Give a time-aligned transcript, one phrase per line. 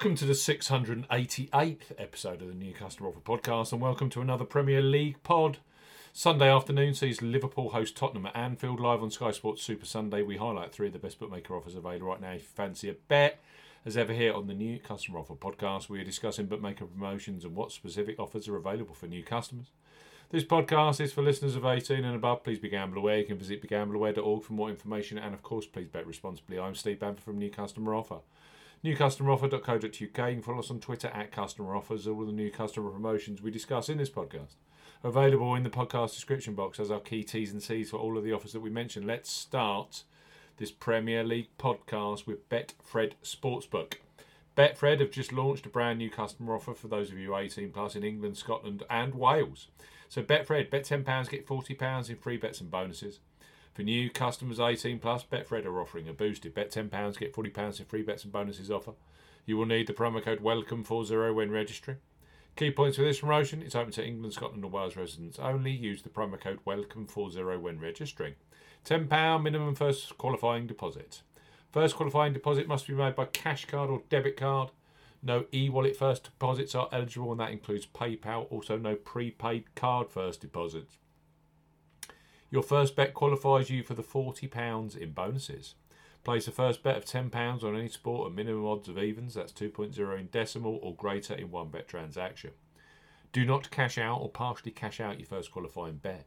[0.00, 4.46] Welcome to the 688th episode of the New Customer Offer Podcast, and welcome to another
[4.46, 5.58] Premier League pod.
[6.14, 10.22] Sunday afternoon sees Liverpool host Tottenham at Anfield live on Sky Sports Super Sunday.
[10.22, 12.94] We highlight three of the best bookmaker offers available right now if you fancy a
[12.94, 13.42] bet.
[13.84, 17.54] As ever, here on the New Customer Offer Podcast, we are discussing bookmaker promotions and
[17.54, 19.66] what specific offers are available for new customers.
[20.30, 22.42] This podcast is for listeners of 18 and above.
[22.42, 23.18] Please be gamble aware.
[23.18, 25.18] You can visit begambleaware.org for more information.
[25.18, 26.58] And of course, please bet responsibly.
[26.58, 28.20] I'm Steve Bamford from New Customer Offer.
[28.84, 29.92] NewCustomeroffer.co.uk.
[29.92, 32.06] You can follow us on Twitter at Customer Offers.
[32.06, 34.54] All the new customer promotions we discuss in this podcast
[35.02, 38.24] available in the podcast description box as our key T's and C's for all of
[38.24, 39.06] the offers that we mentioned.
[39.06, 40.04] Let's start
[40.58, 43.94] this Premier League podcast with Betfred Sportsbook.
[44.56, 47.96] Betfred have just launched a brand new customer offer for those of you 18 plus
[47.96, 49.68] in England, Scotland, and Wales.
[50.08, 53.20] So Betfred, bet £10, get £40 in free bets and bonuses.
[53.74, 57.86] For new customers 18 plus, Betfred are offering a boosted bet £10, get £40 in
[57.86, 58.92] free bets and bonuses offer.
[59.46, 61.98] You will need the promo code WELCOME40 when registering.
[62.56, 65.70] Key points for this promotion it's open to England, Scotland, and Wales residents only.
[65.70, 68.34] Use the promo code WELCOME40 when registering.
[68.84, 71.22] £10 minimum first qualifying deposit.
[71.72, 74.70] First qualifying deposit must be made by cash card or debit card.
[75.22, 78.50] No e wallet first deposits are eligible, and that includes PayPal.
[78.50, 80.98] Also, no prepaid card first deposits.
[82.50, 85.74] Your first bet qualifies you for the £40 in bonuses.
[86.24, 89.52] Place a first bet of £10 on any sport at minimum odds of evens, that's
[89.52, 92.50] 2.0 in decimal or greater in one bet transaction.
[93.32, 96.26] Do not cash out or partially cash out your first qualifying bet.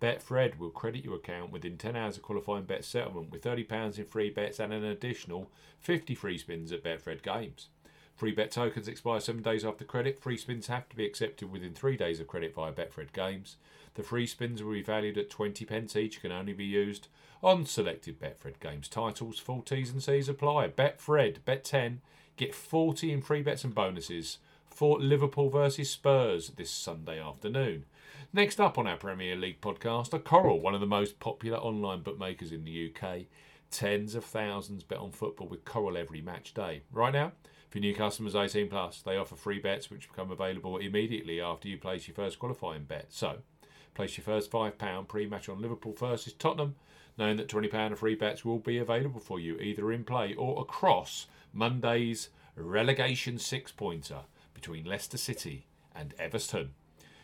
[0.00, 4.04] Betfred will credit your account within 10 hours of qualifying bet settlement with £30 in
[4.04, 7.68] free bets and an additional 50 free spins at Betfred games.
[8.14, 10.20] Free bet tokens expire seven days after credit.
[10.20, 13.56] Free spins have to be accepted within three days of credit via Betfred Games.
[13.94, 17.08] The free spins will be valued at 20 pence each, can only be used
[17.42, 19.38] on selected Betfred Games titles.
[19.38, 20.68] Full T's and C's apply.
[20.68, 22.00] Betfred, bet 10,
[22.36, 24.38] get 40 in free bets and bonuses
[24.70, 27.84] for Liverpool versus Spurs this Sunday afternoon.
[28.32, 32.00] Next up on our Premier League podcast are Coral, one of the most popular online
[32.00, 33.26] bookmakers in the UK.
[33.72, 36.82] Tens of thousands bet on football with Coral every match day.
[36.92, 37.32] Right now,
[37.70, 41.78] for new customers 18 plus, they offer free bets which become available immediately after you
[41.78, 43.06] place your first qualifying bet.
[43.08, 43.38] So,
[43.94, 46.74] place your first £5 pre-match on Liverpool versus Tottenham,
[47.16, 50.60] knowing that £20 of free bets will be available for you either in play or
[50.60, 54.20] across Monday's relegation six-pointer
[54.52, 55.66] between Leicester City
[55.96, 56.74] and Everton.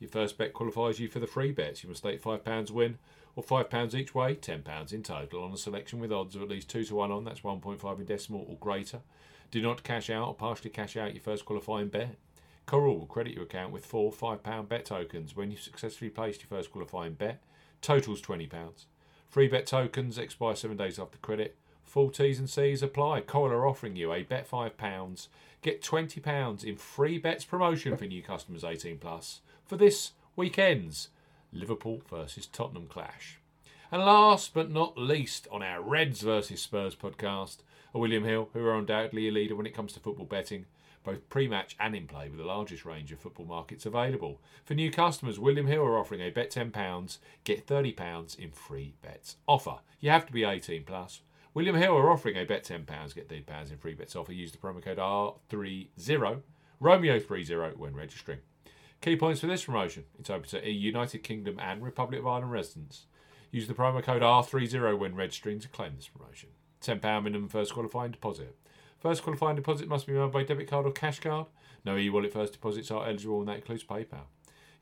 [0.00, 1.84] Your first bet qualifies you for the free bets.
[1.84, 2.98] You must stake £5 win
[3.36, 6.70] or £5 each way, £10 in total on a selection with odds of at least
[6.70, 9.00] 2 to 1 on, that's 1.5 in decimal or greater.
[9.50, 12.16] Do not cash out or partially cash out your first qualifying bet.
[12.66, 16.48] Coral will credit your account with four £5 bet tokens when you've successfully placed your
[16.48, 17.42] first qualifying bet.
[17.82, 18.48] Totals £20.
[19.28, 21.56] Free bet tokens expire seven days after credit.
[21.90, 23.22] Full T's and C's apply.
[23.22, 25.26] Coral are offering you a bet £5,
[25.60, 31.08] get £20 in free bets promotion for new customers 18 plus for this weekend's
[31.52, 33.40] Liverpool versus Tottenham clash.
[33.90, 37.56] And last but not least, on our Reds versus Spurs podcast,
[37.92, 40.66] are William Hill, who are undoubtedly a leader when it comes to football betting,
[41.02, 44.40] both pre match and in play, with the largest range of football markets available.
[44.64, 49.38] For new customers, William Hill are offering a bet £10, get £30 in free bets
[49.48, 49.80] offer.
[49.98, 51.22] You have to be 18 plus.
[51.52, 54.32] William Hill are offering a bet £10, get £30 in free bets offer.
[54.32, 55.88] Use the promo code R30,
[56.80, 58.38] Romeo30 when registering.
[59.00, 60.04] Key points for this promotion.
[60.18, 63.06] It's open to United Kingdom and Republic of Ireland residents.
[63.50, 66.50] Use the promo code R30 when registering to claim this promotion.
[66.82, 68.56] £10 minimum first qualifying deposit.
[69.00, 71.46] First qualifying deposit must be made by debit card or cash card.
[71.84, 74.26] No e-wallet first deposits are eligible and that includes PayPal.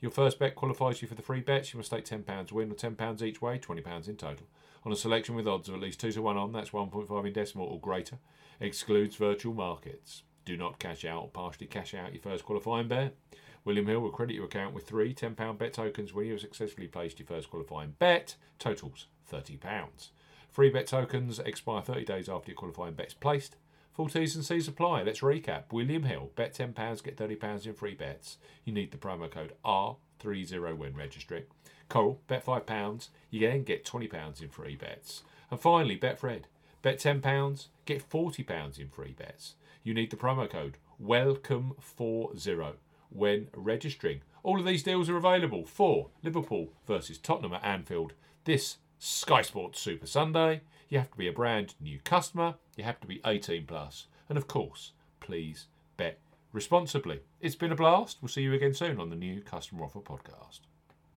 [0.00, 1.72] Your first bet qualifies you for the free bets.
[1.72, 4.46] You must stake £10 win or £10 each way, £20 in total.
[4.84, 7.32] On a selection with odds of at least 2 to 1 on, that's 1.5 in
[7.32, 8.18] decimal or greater.
[8.60, 10.22] Excludes virtual markets.
[10.44, 13.16] Do not cash out or partially cash out your first qualifying bet.
[13.64, 16.86] William Hill will credit your account with three £10 bet tokens when you have successfully
[16.86, 18.36] placed your first qualifying bet.
[18.58, 20.10] Totals £30.
[20.48, 23.56] Free bet tokens expire 30 days after your qualifying bet is placed.
[23.98, 25.02] Full T's and C's apply.
[25.02, 25.72] Let's recap.
[25.72, 28.36] William Hill, bet £10, get £30 in free bets.
[28.64, 31.46] You need the promo code R30 when registering.
[31.88, 35.24] Coral, bet £5, you then get £20 in free bets.
[35.50, 36.44] And finally, Betfred,
[36.80, 39.56] bet £10, get £40 in free bets.
[39.82, 42.74] You need the promo code WELCOME40
[43.10, 44.20] when registering.
[44.44, 48.12] All of these deals are available for Liverpool versus Tottenham at Anfield
[48.44, 50.60] this Sky Sports Super Sunday.
[50.88, 54.38] You have to be a brand new customer, you have to be 18 plus, and
[54.38, 56.18] of course, please bet
[56.52, 57.20] responsibly.
[57.40, 58.18] It's been a blast.
[58.22, 60.60] We'll see you again soon on the new Customer Offer Podcast.